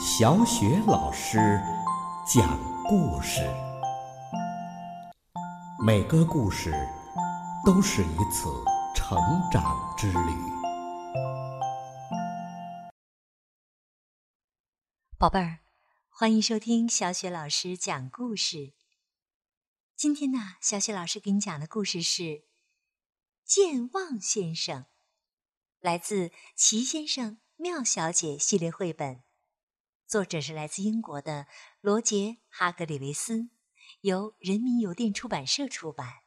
[0.00, 1.60] 小雪老师
[2.24, 3.40] 讲故事，
[5.84, 6.72] 每个故事
[7.66, 8.48] 都是一次
[8.94, 9.18] 成
[9.50, 10.30] 长之旅。
[15.18, 15.58] 宝贝儿，
[16.08, 18.74] 欢迎收听小雪老师讲故事。
[19.96, 22.22] 今天呢，小雪老师给你讲的故事是
[23.44, 24.82] 《健忘先生》，
[25.80, 29.24] 来自《齐先生妙小姐》系列绘本，
[30.08, 31.46] 作者是来自英国的
[31.80, 32.16] 罗杰·
[32.48, 33.50] 哈格里维斯，
[34.00, 36.22] 由人民邮电出版社出版。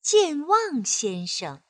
[0.00, 1.64] 健忘先生，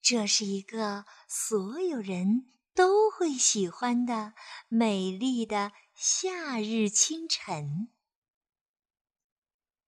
[0.00, 2.46] 这是一个所有人。
[2.72, 4.32] 都会喜欢的
[4.68, 7.92] 美丽的夏日清晨，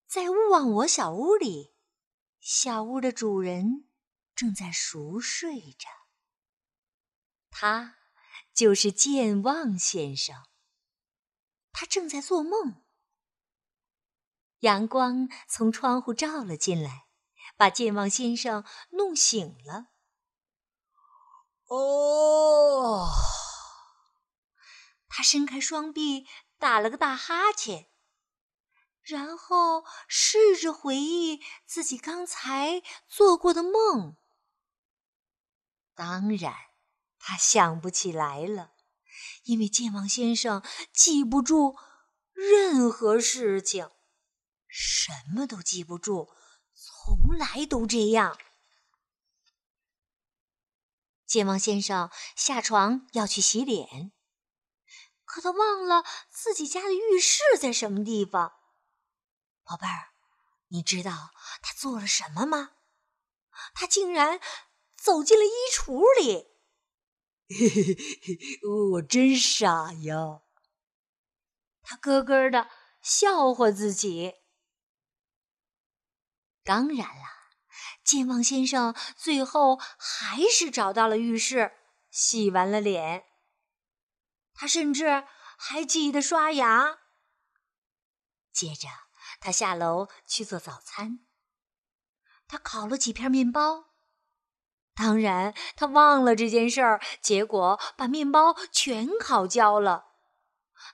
[0.07, 1.75] 在勿忘我小屋里，
[2.41, 3.89] 小屋的主人
[4.35, 5.89] 正在熟睡着。
[7.51, 7.97] 他
[8.55, 10.47] 就是健忘先生，
[11.73, 12.83] 他正在做梦。
[14.61, 17.09] 阳光从窗户照了进来，
[17.57, 19.89] 把健忘先生弄醒了。
[21.67, 23.11] 哦，
[25.09, 26.27] 他伸开双臂，
[26.59, 27.91] 打了个大哈欠，
[29.03, 34.17] 然后试着回忆自己刚才做过的梦。
[36.05, 36.53] 当然，
[37.21, 38.73] 他想不起来了，
[39.45, 40.61] 因为健忘先生
[40.93, 41.79] 记不住
[42.33, 43.89] 任何事情，
[44.67, 46.35] 什么都记不住，
[46.75, 48.37] 从来都这样。
[51.25, 54.11] 健忘先生下床要去洗脸，
[55.25, 58.55] 可他忘了自己家的浴室在什么地方。
[59.63, 60.09] 宝贝儿，
[60.67, 61.31] 你知道
[61.63, 62.73] 他做了什么吗？
[63.73, 64.41] 他竟然
[65.03, 66.47] 走进了衣橱里！
[67.49, 67.83] 嘿嘿
[68.23, 68.61] 嘿，
[68.93, 70.43] 我真傻呀！
[71.83, 72.71] 他咯咯的
[73.03, 74.35] 笑话自己。
[76.63, 77.33] 当然了。
[78.05, 81.73] 健忘先生最后还是找到了浴室，
[82.11, 83.25] 洗完了脸。
[84.55, 85.25] 他甚至
[85.59, 87.01] 还记得刷牙。
[88.53, 88.89] 接着，
[89.41, 91.27] 他下楼去做早餐。
[92.47, 93.92] 他烤了几片面包。
[95.03, 100.05] 当然，他忘了这件事儿，结果把面包全烤焦了。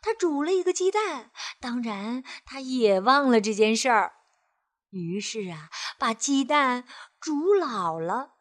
[0.00, 1.30] 他煮了一个鸡蛋。
[1.60, 4.14] 当然，他也忘了这件事儿。
[4.88, 6.88] 于是啊，把鸡蛋
[7.20, 8.36] 煮老了。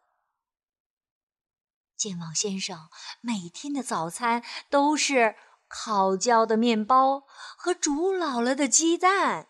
[1.94, 2.88] 健忘先生
[3.20, 5.36] 每天的早餐都是
[5.68, 7.24] 烤焦的面包
[7.58, 9.48] 和煮老了的鸡蛋。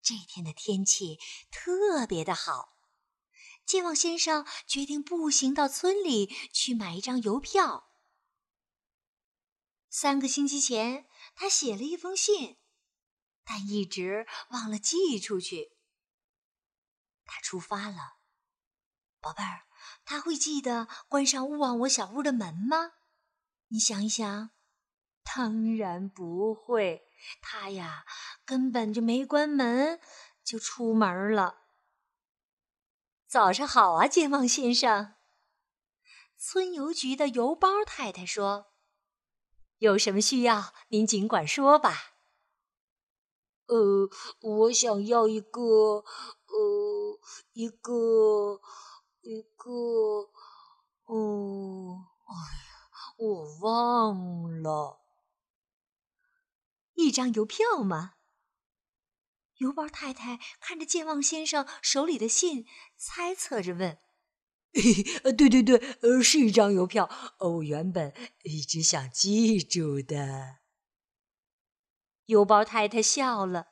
[0.00, 1.18] 这天的天气
[1.50, 2.71] 特别的好，
[3.64, 7.90] 健忘先生决定步行到村里去买一张邮票。
[9.88, 12.58] 三个星期前，他写了一封信。
[13.44, 15.76] 但一直忘了寄出去。
[17.24, 18.18] 他出发了，
[19.20, 19.66] 宝贝儿，
[20.04, 22.92] 他会记得关上勿忘我小屋的门吗？
[23.68, 24.50] 你想一想，
[25.24, 27.02] 当然不会。
[27.40, 28.04] 他呀，
[28.44, 30.00] 根本就没关门
[30.44, 31.61] 就出门了。
[33.32, 35.14] 早上好啊，健忘先生。
[36.36, 38.66] 村邮局的邮包太太说
[39.80, 42.12] ：“有什么需要，您尽管说吧。”
[43.68, 44.10] 呃，
[44.42, 47.18] 我想要一个，呃，
[47.54, 48.60] 一个，
[49.22, 49.70] 一个，
[51.06, 55.00] 哦，哎呀，我忘了，
[56.92, 58.12] 一张邮票吗？
[59.62, 63.98] 邮包太太看着健忘先生手里的信，猜测着问
[65.22, 67.08] ：“呃，对对对，呃，是一张邮票。
[67.38, 68.12] 我原本
[68.42, 70.56] 一直想记住的。”
[72.26, 73.68] 邮包太太笑了，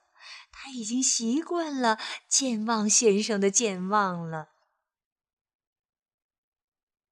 [0.53, 4.51] 她已经习惯了健忘先生的健忘了。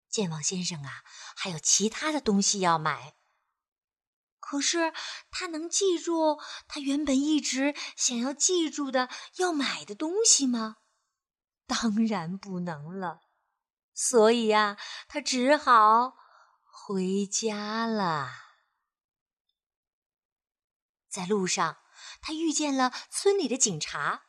[0.09, 1.03] 健忘先生啊，
[1.37, 3.18] 还有其他的东西要买。
[4.50, 4.95] 可是
[5.31, 10.77] 他能记住他原本一直想要记住的要买的东西吗？
[11.69, 13.21] 当然不能了。
[13.93, 16.17] 所以呀，他只好
[16.65, 18.31] 回家了。
[21.11, 21.77] 在路上，
[22.23, 24.29] 他遇见了村里的警察。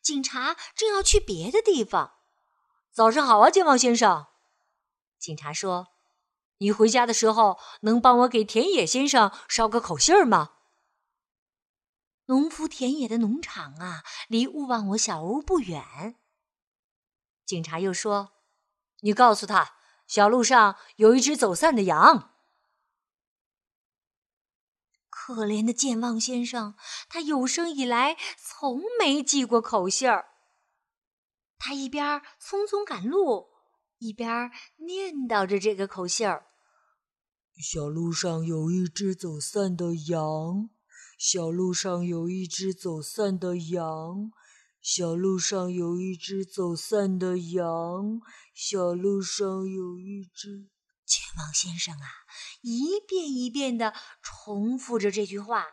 [0.00, 2.14] 警察正要去别的地方。
[2.92, 4.28] 早上好啊，健忘先生。
[5.18, 5.88] 警察说
[6.62, 10.52] ：“你回家的时候能帮我给田野先生捎个口信儿吗？”
[12.26, 16.14] 农夫田野的农场啊，离勿忘我小屋不远。
[17.44, 18.32] 警察又说
[19.02, 19.74] ：“你告诉他，
[20.06, 22.30] 小路上有一只走散的羊。”
[25.10, 26.76] 可怜的健忘先生，
[27.08, 30.28] 他有生以来从没寄过口信儿。
[31.58, 33.50] 他一边匆匆赶路，
[33.98, 36.46] 一边念叨着这个口信儿
[37.60, 40.70] ：“小路上有一只走散的羊，
[41.18, 44.32] 小路上有一只走散的羊，
[44.80, 48.20] 小路上有一只走散的羊，
[48.54, 50.68] 小路上有一只。”
[51.04, 52.08] 健忘先生啊，
[52.62, 55.66] 一遍一遍的重复着这句话。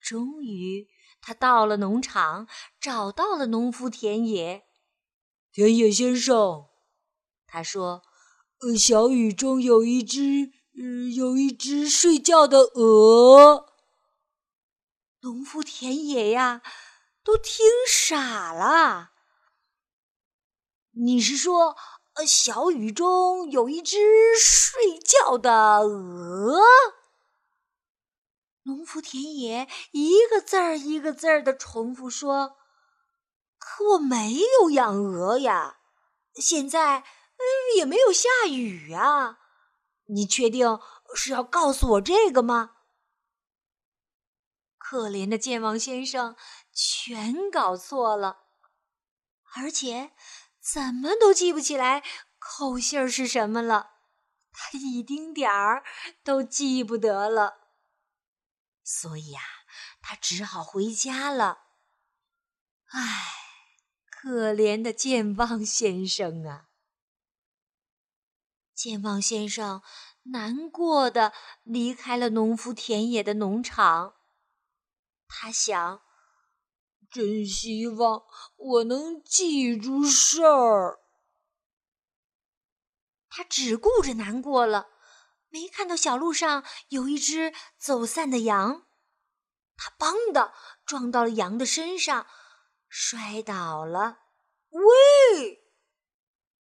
[0.00, 0.88] 终于，
[1.20, 2.48] 他到了农场，
[2.80, 4.64] 找到了农夫田野。
[5.52, 6.68] 田野先生，
[7.46, 8.02] 他说
[8.60, 13.72] ：“呃，小雨中有一只，呃，有一只睡觉的鹅。”
[15.22, 16.62] 农夫田野呀，
[17.22, 19.10] 都听傻了。
[20.92, 21.76] 你是说？
[22.14, 23.96] 呃小雨中有一只
[24.36, 26.60] 睡觉的鹅。
[28.64, 32.56] 农夫田野一个字儿一个字儿的重复说
[33.56, 35.78] ：“可我没有养鹅呀，
[36.34, 37.04] 现在
[37.76, 39.38] 也没有下雨啊。
[40.06, 40.78] 你确定
[41.14, 42.76] 是要告诉我这个吗？”
[44.78, 46.36] 可怜的健忘先生
[46.72, 48.44] 全搞错了，
[49.56, 50.12] 而且。
[50.60, 52.04] 怎么都记不起来
[52.38, 53.92] 口信儿是什么了，
[54.52, 55.82] 他一丁点儿
[56.22, 57.70] 都记不得了，
[58.84, 59.40] 所以啊，
[60.02, 61.60] 他只好回家了。
[62.88, 63.00] 唉，
[64.10, 66.67] 可怜的健忘先生啊！
[68.78, 69.82] 健忘先生
[70.22, 71.32] 难过的
[71.64, 74.14] 离开了农夫田野的农场，
[75.26, 76.00] 他想。
[77.10, 78.22] 真希望
[78.54, 81.00] 我能记住事儿。
[83.28, 84.90] 他只顾着难过了，
[85.48, 88.86] 没看到小路上有一只走散的羊。
[89.76, 90.52] 他“邦”的
[90.84, 92.28] 撞到了羊的身上，
[92.88, 94.18] 摔倒了。
[94.68, 95.64] 喂！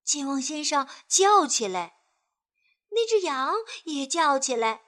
[0.03, 1.97] 健忘先生叫起来，
[2.95, 3.53] 那只羊
[3.83, 4.81] 也叫起来。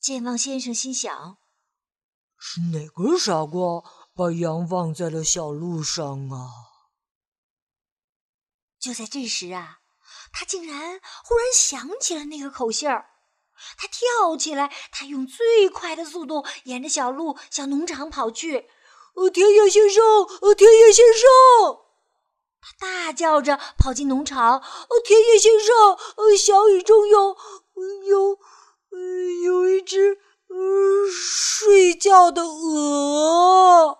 [0.00, 1.36] 健忘先生心想。
[2.38, 3.82] 是哪个傻瓜
[4.14, 6.48] 把羊忘在了小路上啊？
[8.78, 9.80] 就在这时啊，
[10.32, 13.10] 他竟然忽然想起了那个口信儿。
[13.76, 18.70] 他跳起来，他用最快的速度沿着小路向农场跑去。
[19.14, 20.02] 呃，田野先生，
[20.42, 21.85] 呃，田野先生！
[22.66, 24.58] 他大叫着跑进农场。
[24.58, 27.36] 呃，田野先生，呃，小雨中有
[28.08, 28.38] 有
[29.44, 30.18] 有一只。
[30.48, 33.98] 嗯，睡觉的鹅。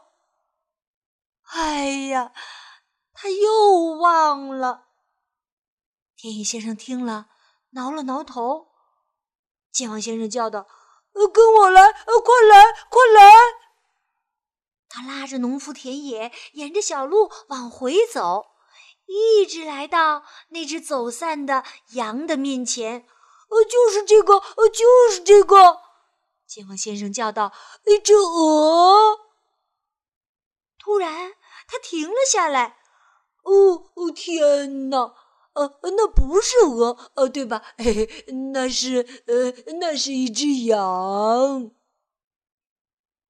[1.42, 2.32] 哎呀，
[3.12, 4.86] 他又忘了。
[6.16, 7.26] 田野先生听了，
[7.70, 8.68] 挠了挠头。
[9.70, 10.66] 剑王先生叫道
[11.14, 13.30] ：“呃，跟我来，呃，快来，快来！”
[14.88, 18.46] 他拉着农夫田野，沿着小路往回走，
[19.06, 23.06] 一直来到那只走散的羊的面前。
[23.48, 25.80] 呃，就是这个，呃，就是这个。
[26.46, 27.52] 健忘先生叫道
[27.86, 29.18] ：“一只鹅！”
[30.78, 31.32] 突然，
[31.68, 32.78] 他停了下来。
[33.42, 35.14] “哦哦，天哪！
[35.54, 37.62] 呃，那不是鹅，呃，对吧？
[37.78, 41.70] 嘿嘿，那是呃，那是一只羊。”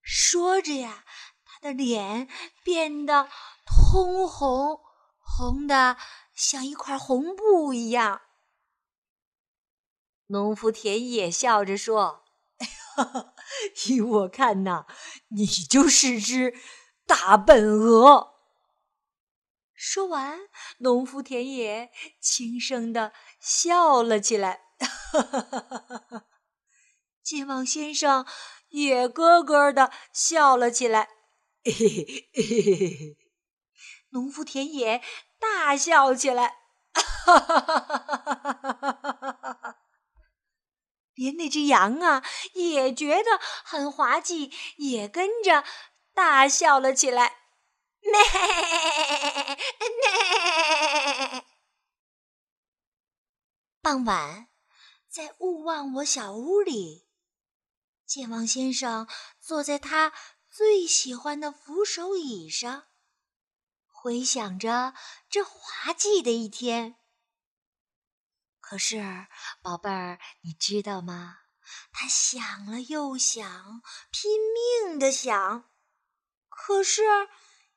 [0.03, 1.05] 说着呀，
[1.45, 2.29] 他的脸
[2.65, 3.29] 变得
[3.67, 4.81] 通红，
[5.37, 5.99] 红的
[6.35, 8.23] 像一块红布一样。
[10.29, 12.25] 农夫田野笑着说。
[13.87, 14.87] 依我看呐，
[15.29, 16.55] 你就是只
[17.07, 18.33] 大笨鹅。
[19.75, 24.63] 说完，农夫田野轻声的笑了起来。
[25.13, 26.25] 哈哈！
[27.23, 28.27] 健忘先生
[28.71, 31.11] 也咯咯的笑了起来。
[31.63, 33.19] 嘿嘿嘿嘿！
[34.11, 35.03] 农夫田野
[35.39, 36.59] 大笑起来。
[36.93, 39.79] 哈哈哈哈哈！
[41.15, 45.65] 连那只羊啊，也觉得很滑稽，也跟着
[46.15, 47.37] 大笑了起来。
[53.83, 54.49] 傍晚，
[55.09, 57.09] 在勿忘我小屋里，
[58.05, 59.09] 健忘先生
[59.41, 60.13] 坐在他
[60.49, 62.87] 最喜欢的扶手椅上，
[64.07, 64.95] 回想着
[65.29, 66.95] 这滑稽的一天。
[68.61, 69.27] 可是，
[69.61, 71.39] 宝贝儿，你知道吗？
[71.91, 73.83] 他想了又想，
[74.13, 75.69] 拼命的想，
[76.49, 77.03] 可是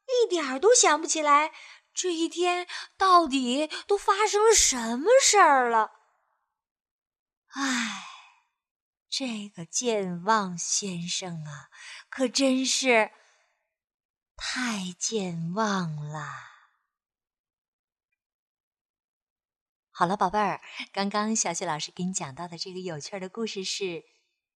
[0.05, 1.51] 一点儿都想不起来
[1.95, 5.93] 这一天到底都发生了什么事儿了。
[7.47, 8.05] 唉，
[9.09, 11.71] 这个健忘先生啊，
[12.07, 13.11] 可真是
[14.41, 16.25] 太健忘了。
[19.91, 20.61] 好了，宝贝儿，
[20.93, 23.83] 刚刚小雪老师给你讲到的这个有趣的故事是《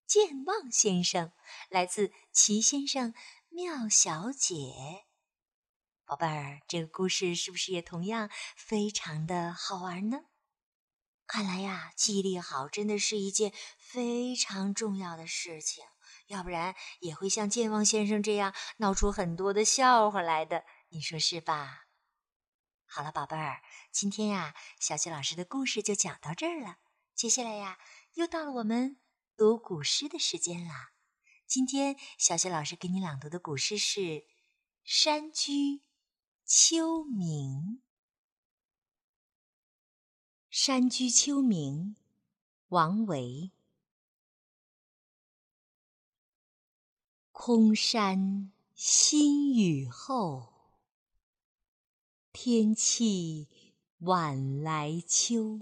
[0.06, 1.28] 健忘先生》，
[1.68, 3.12] 来自《齐先生
[3.50, 4.54] 妙小姐》。
[6.06, 10.20] 宝贝儿，这个故事是不是也同样非常的好玩呢？
[11.26, 15.84] 看来呀，记忆力好真的是一件非常重要的事情，
[16.26, 20.64] 要不然也会像健忘先生这样闹出很多的笑话来的。
[20.88, 21.86] 你说是吧？
[22.86, 26.76] 好了，宝贝儿，今天呀，小雪老师的故事就讲到这儿了。
[27.14, 27.78] 接下来呀，
[28.14, 29.00] 又到了我们
[29.36, 30.92] 读古诗的时间啦。
[31.46, 34.00] 今天小雪老师给你朗读的古诗是
[34.84, 35.82] 《山居
[36.44, 37.18] 秋暝》。
[40.48, 41.94] 《山居秋暝》
[42.68, 43.53] 王维。
[47.46, 50.48] 空山新雨后。
[52.32, 53.48] 天气
[53.98, 55.60] 晚来秋，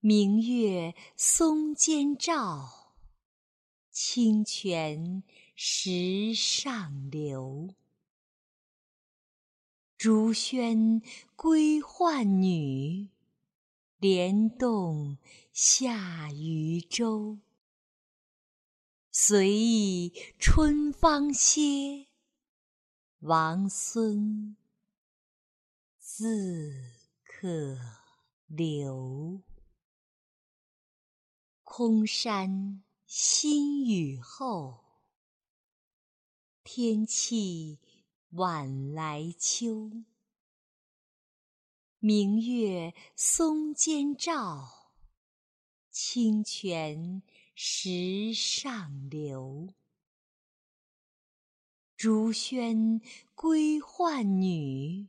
[0.00, 2.94] 明月松间照，
[3.90, 5.22] 清泉
[5.54, 7.74] 石上流。
[9.98, 11.02] 竹喧
[11.36, 13.10] 归浣女，
[13.98, 15.18] 莲动
[15.52, 17.40] 下渔舟。
[19.18, 22.08] 随意春芳歇。
[23.20, 24.58] 王孙
[25.98, 26.70] 自
[27.24, 27.78] 可
[28.46, 29.42] 留。
[31.64, 34.84] 空山新雨后，
[36.62, 37.78] 天气
[38.32, 39.90] 晚来秋。
[41.98, 44.92] 明月松间照，
[45.90, 47.22] 清泉
[47.58, 49.72] 石上流。
[51.96, 53.00] 竹喧
[53.34, 55.08] 归浣女，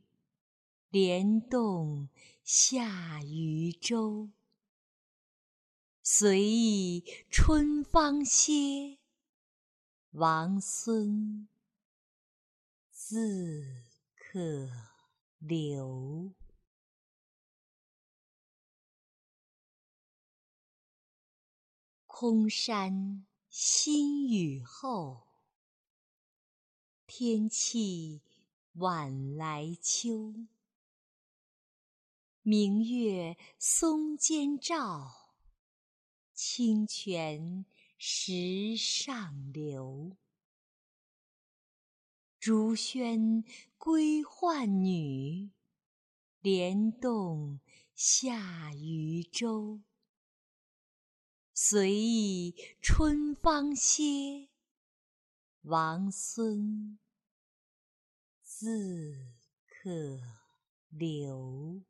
[0.88, 2.08] 莲动
[2.42, 4.30] 下渔舟。
[6.02, 8.98] 随意春芳歇，
[10.12, 11.46] 王孙
[12.90, 13.84] 自
[14.16, 14.70] 可
[15.38, 16.32] 留。
[22.20, 25.28] 空山新雨后。
[27.06, 28.22] 天气
[28.72, 30.34] 晚来秋，
[32.42, 35.36] 明月松间照，
[36.34, 37.64] 清泉
[37.96, 40.16] 石上流。
[42.40, 43.44] 竹喧
[43.76, 45.52] 归浣女，
[46.40, 47.60] 莲动
[47.94, 49.82] 下渔舟。
[51.60, 54.48] 随意春芳歇，
[55.62, 57.00] 王孙。
[58.44, 59.34] 自
[59.66, 60.20] 可
[60.88, 61.82] 留。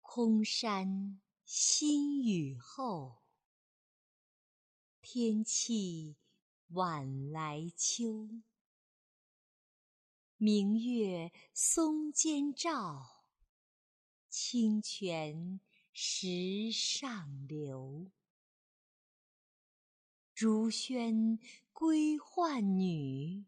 [0.00, 3.22] 空山新雨后，
[5.00, 6.16] 天气
[6.70, 8.28] 晚来秋。
[10.36, 13.11] 明月松间照，
[14.32, 15.60] 清泉
[15.92, 18.10] 石上流。
[20.34, 21.38] 竹喧
[21.70, 23.44] 归浣女，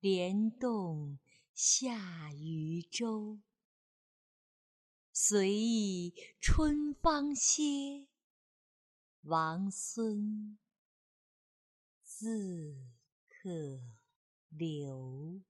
[0.00, 1.18] 莲动
[1.54, 3.38] 下渔舟。
[5.14, 6.12] 随意
[6.42, 8.06] 春芳歇，
[9.22, 10.58] 王孙
[12.02, 12.76] 自
[13.30, 13.80] 可
[14.50, 15.40] 留。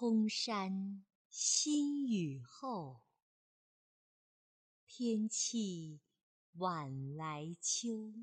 [0.00, 3.02] 空山新雨后。
[4.86, 6.00] 天气
[6.52, 8.14] 晚来秋，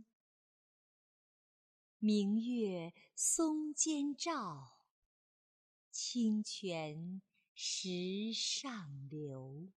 [2.00, 4.80] 明月松间照，
[5.92, 7.22] 清泉
[7.54, 9.72] 石上流。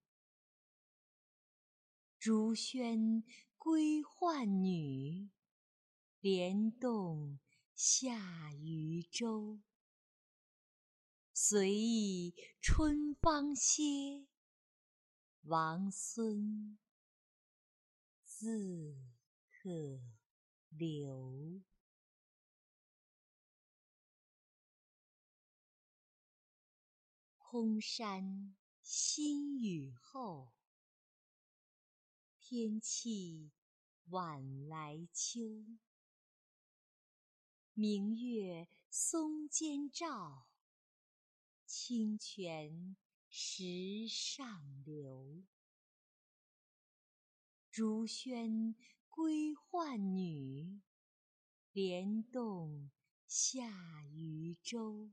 [2.18, 3.22] 竹喧
[3.58, 5.28] 归浣女，
[6.20, 7.38] 莲动
[7.74, 9.60] 下渔舟。
[11.42, 14.26] 随意春芳歇，
[15.44, 16.78] 王孙。
[18.22, 18.94] 自
[19.48, 20.02] 可
[20.68, 21.62] 留。
[27.38, 30.52] 空山新雨后，
[32.38, 33.50] 天气
[34.10, 35.40] 晚来秋。
[37.72, 40.49] 明月松间照，
[41.72, 42.96] 清泉
[43.28, 45.44] 石上流。
[47.70, 48.74] 竹喧
[49.08, 50.80] 归浣女，
[51.70, 52.90] 莲动
[53.28, 55.12] 下渔舟。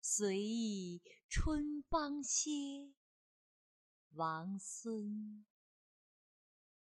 [0.00, 2.94] 随意春芳歇，
[4.10, 5.44] 王孙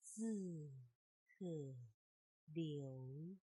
[0.02, 0.72] 自
[1.28, 1.76] 可
[2.46, 3.36] 留。